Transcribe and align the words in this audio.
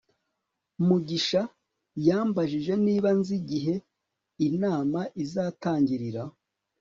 mugisha 0.87 1.41
yambajije 2.07 2.73
niba 2.85 3.09
nzi 3.19 3.33
igihe 3.41 3.75
inama 4.47 4.99
izatangirira 5.23 6.21